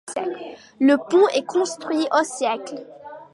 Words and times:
Le 0.79 0.97
pont 0.97 1.27
est 1.27 1.45
construit 1.45 2.07
au 2.19 2.23
siècle. 2.23 2.87